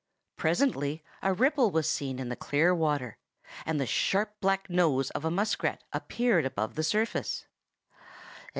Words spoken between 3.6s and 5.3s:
and the sharp black nose of a